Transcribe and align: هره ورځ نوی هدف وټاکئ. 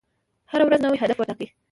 هره 0.51 0.63
ورځ 0.67 0.79
نوی 0.85 0.97
هدف 1.03 1.17
وټاکئ. 1.19 1.47